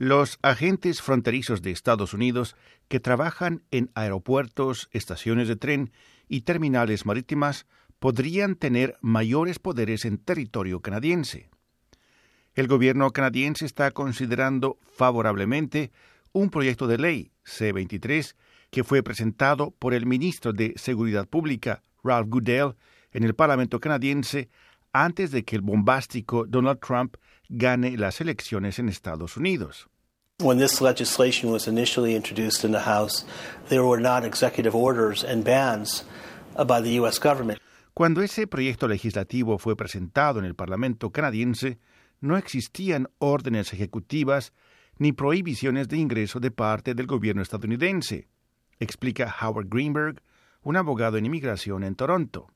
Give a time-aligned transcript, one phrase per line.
[0.00, 2.56] Los agentes fronterizos de Estados Unidos
[2.88, 5.92] que trabajan en aeropuertos, estaciones de tren
[6.26, 7.66] y terminales marítimas
[7.98, 11.50] podrían tener mayores poderes en territorio canadiense.
[12.54, 15.92] El gobierno canadiense está considerando favorablemente
[16.32, 18.36] un proyecto de ley C-23
[18.70, 22.74] que fue presentado por el ministro de Seguridad Pública, Ralph Goodell,
[23.12, 24.48] en el Parlamento canadiense
[24.94, 27.16] antes de que el bombástico Donald Trump
[27.50, 29.88] gane las elecciones en Estados Unidos.
[30.38, 33.26] When this legislation was initially introduced in the House,
[33.68, 36.04] there were not executive orders and bans
[36.56, 37.18] uh, by the U.S.
[37.18, 37.60] government.
[37.92, 41.78] Cuando ese proyecto legislativo fue presentado en el Parlamento canadiense,
[42.20, 44.52] no existían órdenes ejecutivas
[44.96, 48.28] ni prohibiciones de ingreso de parte del gobierno estadounidense,
[48.78, 50.22] explica Howard Greenberg,
[50.62, 52.48] un abogado en inmigración en Toronto.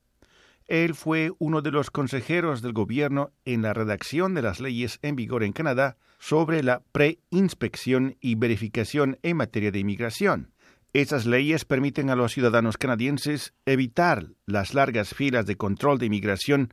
[0.66, 5.14] Él fue uno de los consejeros del gobierno en la redacción de las leyes en
[5.16, 10.52] vigor en Canadá sobre la preinspección y verificación en materia de inmigración.
[10.95, 16.72] Esas leyes permiten a los ciudadanos canadienses evitar las largas filas de control de inmigración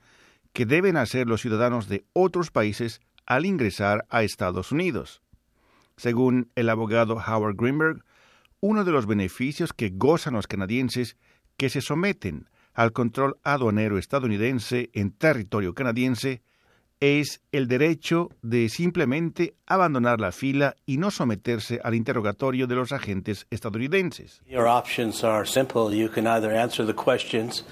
[0.54, 5.22] que deben hacer los ciudadanos de otros países al ingresar a Estados Unidos.
[5.98, 8.06] Según el abogado Howard Greenberg,
[8.60, 11.18] uno de los beneficios que gozan los canadienses
[11.58, 16.42] que se someten al control aduanero estadounidense en territorio canadiense
[17.02, 22.92] es el derecho de simplemente abandonar la fila y no someterse al interrogatorio de los
[22.92, 24.40] agentes estadounidenses.
[24.48, 25.98] Your options are simple.
[25.98, 27.66] You can either answer the questions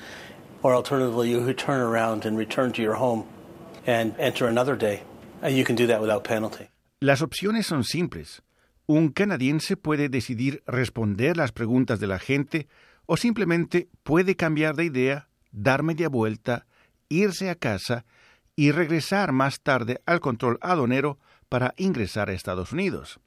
[0.63, 3.25] or alternatively you turn around and return to your home
[3.85, 5.03] and enter another day.
[5.41, 6.69] And you can do that without penalty.
[6.99, 8.41] Las opciones son simples.
[8.87, 12.67] Un canadiense puede decidir responder las preguntas de la gente
[13.11, 16.67] o simplemente puede cambiar de idea, dar media vuelta,
[17.09, 18.05] irse a casa
[18.55, 21.17] y regresar más tarde al control aduanero
[21.49, 23.19] para ingresar a Estados Unidos.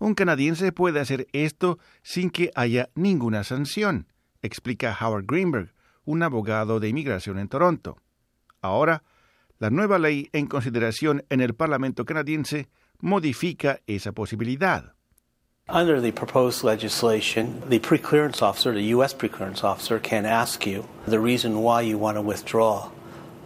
[0.00, 4.08] Un canadiense puede hacer esto sin que haya ninguna sanción,
[4.42, 5.72] explica Howard Greenberg,
[6.04, 7.98] un abogado de inmigración en Toronto.
[8.62, 9.04] Ahora,
[9.60, 12.68] la nueva ley en consideración en el Parlamento canadiense
[12.98, 14.96] modifica esa posibilidad.
[15.68, 19.14] Under the proposed legislation, the pre-clearance officer, the U.S.
[19.14, 22.90] pre-clearance officer, can ask you the reason why you want to withdraw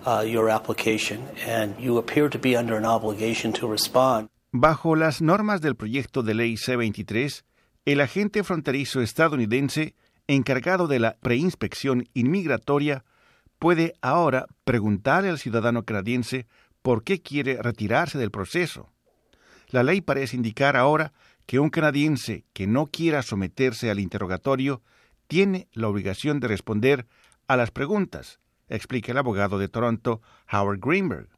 [0.05, 4.31] uh, your application, and you appear to be under an obligation to respond.
[4.51, 7.45] Bajo las normas del proyecto de ley C-23,
[7.85, 9.95] el agente fronterizo estadounidense
[10.27, 13.05] encargado de la preinspección inmigratoria
[13.61, 16.49] puede ahora preguntarle al ciudadano canadiense
[16.83, 18.91] por qué quiere retirarse del proceso.
[19.69, 21.13] La ley parece indicar ahora
[21.49, 24.83] que un canadiense que no quiera someterse al interrogatorio
[25.29, 27.07] tiene la obligación de responder
[27.47, 28.39] a las preguntas,
[28.69, 30.21] explica el abogado de Toronto,
[30.53, 31.31] Howard Greenberg.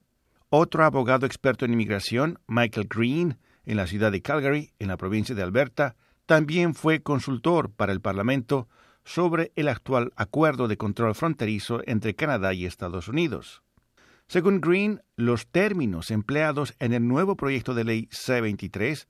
[0.49, 5.37] Otro abogado experto en inmigración, Michael Green, en la ciudad de Calgary, en la provincia
[5.37, 5.95] de Alberta,
[6.27, 8.69] también fue consultor para el Parlamento
[9.05, 13.63] sobre el actual acuerdo de control fronterizo entre Canadá y Estados Unidos.
[14.27, 19.07] Según Green, los términos empleados en el nuevo proyecto de ley C-23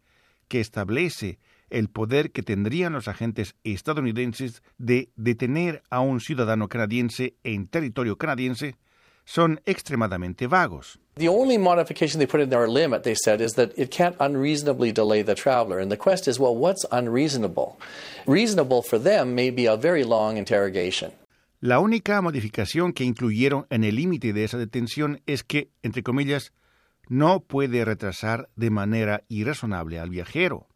[0.51, 1.39] que establece
[1.71, 8.19] el poder que tendrían los agentes estadounidenses de detener a un ciudadano canadiense en territorio
[8.19, 8.75] canadiense
[9.25, 10.99] son extremadamente vagos.
[11.15, 14.91] The only modification they put in their limit, they said, is that it can't unreasonably
[14.91, 15.79] delay the traveler.
[15.79, 17.79] And the question is, well, what's unreasonable?
[18.27, 21.13] Reasonable for them may be a very long interrogation.
[21.61, 26.53] La única modificación que incluyeron en el límite de esa detención es que, entre comillas,
[27.11, 30.69] no puede retrasar de manera irrazonable al viajero.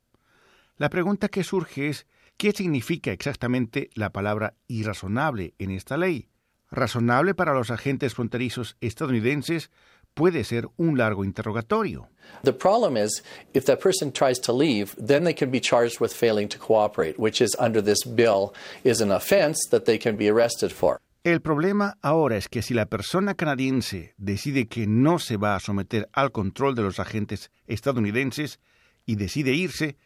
[0.76, 2.06] La pregunta que surge es
[2.36, 6.28] ¿qué significa exactamente la palabra irrazonable en esta ley?
[6.72, 9.70] Razonable para los agentes fronterizos estadounidenses
[10.12, 12.08] puede ser un largo interrogatorio.
[12.42, 13.22] The problem is,
[13.52, 17.16] if that person tries to leave, then they can be charged with failing to cooperate,
[17.16, 18.52] which is under this bill
[18.82, 21.00] is an offense that they can be arrested for.
[21.24, 25.60] El problema ahora es que si la persona canadiense decide que no se va a
[25.60, 28.60] someter al control de los agentes estadounidenses
[29.06, 29.96] y decide irse,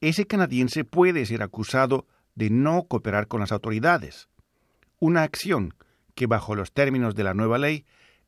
[0.00, 2.06] ese canadiense puede ser acusado
[2.36, 4.28] de no cooperar con las autoridades.
[5.00, 5.74] Una acción
[6.14, 7.84] que bajo los términos de la nueva ley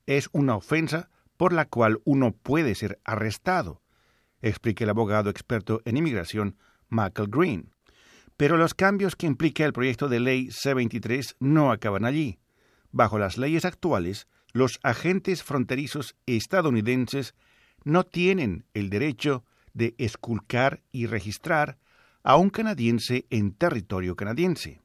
[0.07, 3.81] es una ofensa por la cual uno puede ser arrestado,
[4.43, 6.57] explica el abogado experto en inmigración
[6.89, 7.74] Michael Green.
[8.37, 12.39] Pero los cambios que implica el proyecto de ley C-23 no acaban allí.
[12.91, 17.35] Bajo las leyes actuales, los agentes fronterizos estadounidenses
[17.85, 21.79] no tienen el derecho de esculcar y registrar
[22.23, 24.81] a un canadiense en territorio canadiense.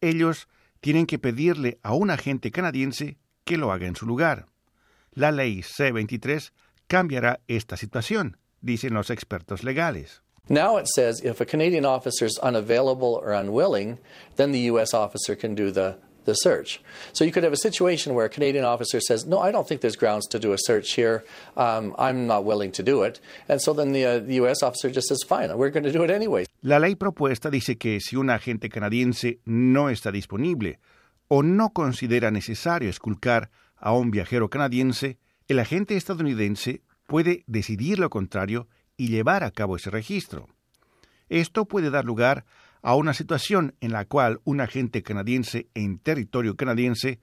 [0.00, 0.48] Ellos
[0.80, 4.46] tienen que pedirle a un agente canadiense que lo haga en su lugar.
[5.12, 6.52] La ley C-23
[6.86, 10.23] cambiará esta situación, dicen los expertos legales.
[10.48, 13.98] Now it says if a Canadian officer is unavailable or unwilling,
[14.36, 14.92] then the U.S.
[14.92, 15.96] officer can do the,
[16.26, 16.82] the search.
[17.14, 19.80] So you could have a situation where a Canadian officer says, No, I don't think
[19.80, 21.24] there's grounds to do a search here.
[21.56, 23.20] Um, I'm not willing to do it.
[23.48, 24.62] And so then the, uh, the U.S.
[24.62, 26.46] officer just says, Fine, we're going to do it anyway.
[26.62, 30.78] La ley propuesta dice que si un agente canadiense no está disponible
[31.28, 35.18] o no considera necesario esculcar a un viajero canadiense,
[35.48, 40.48] el agente estadounidense puede decidir lo contrario y llevar a cabo ese registro.
[41.28, 42.44] Esto puede dar lugar
[42.82, 47.20] a una situación en la cual un agente canadiense en territorio canadiense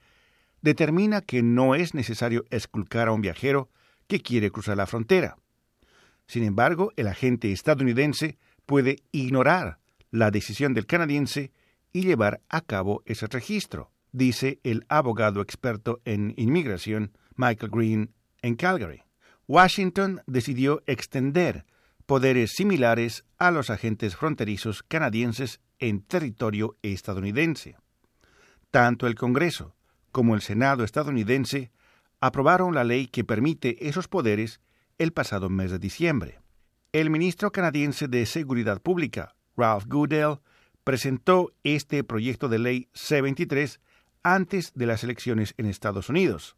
[0.61, 3.69] determina que no es necesario esculcar a un viajero
[4.07, 5.37] que quiere cruzar la frontera.
[6.27, 9.79] Sin embargo, el agente estadounidense puede ignorar
[10.11, 11.51] la decisión del canadiense
[11.93, 18.55] y llevar a cabo ese registro, dice el abogado experto en inmigración Michael Green en
[18.55, 19.03] Calgary.
[19.51, 21.65] Washington decidió extender
[22.05, 27.75] poderes similares a los agentes fronterizos canadienses en territorio estadounidense.
[28.69, 29.75] Tanto el Congreso
[30.13, 31.69] como el Senado estadounidense
[32.21, 34.61] aprobaron la ley que permite esos poderes
[34.97, 36.39] el pasado mes de diciembre.
[36.93, 40.39] El ministro canadiense de Seguridad Pública, Ralph Goodell,
[40.85, 43.81] presentó este proyecto de ley C-23
[44.23, 46.55] antes de las elecciones en Estados Unidos.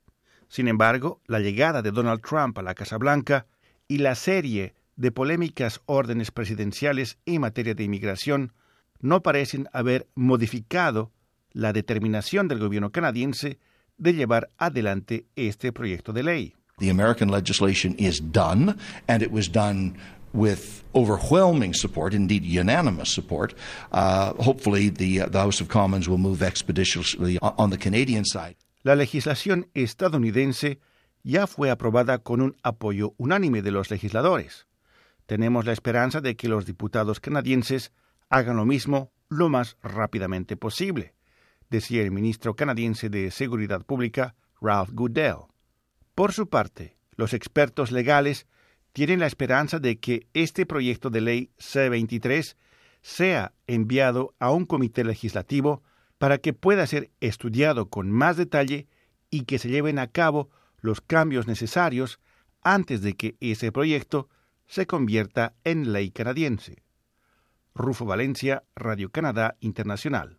[0.54, 3.48] Sin embargo, la llegada de Donald Trump a la Casa Blanca
[3.88, 8.54] y la serie de polémicas órdenes presidenciales en materia de inmigración
[9.00, 11.12] no parecen haber modificado
[11.54, 13.58] la determinación del gobierno canadiense
[13.98, 16.54] de llevar adelante este proyecto de ley.
[16.78, 18.78] The American legislation is done,
[19.08, 19.96] and it was done
[20.34, 23.56] with overwhelming support, indeed unanimous support.
[23.92, 28.56] Uh, hopefully, the, uh, the House of Commons will move expeditiously on the Canadian side.
[28.84, 30.82] La legislación estadounidense
[31.24, 34.68] ya fue aprobada con un apoyo unánime de los legisladores.
[35.26, 37.94] Tenemos la esperanza de que los diputados canadienses
[38.30, 41.14] hagan lo mismo lo más rápidamente posible,
[41.70, 45.48] decía el ministro canadiense de Seguridad Pública, Ralph Goodell.
[46.14, 48.48] Por su parte, los expertos legales
[48.92, 52.58] tienen la esperanza de que este proyecto de ley C-23
[53.02, 55.84] sea enviado a un comité legislativo
[56.24, 58.88] para que pueda ser estudiado con más detalle
[59.30, 60.50] y que se lleven a cabo
[60.80, 62.22] los cambios necesarios
[62.62, 64.30] antes de que ese proyecto
[64.66, 66.82] se convierta en ley canadiense.
[67.76, 70.32] Rufo Valencia, Radio Canadá Internacional.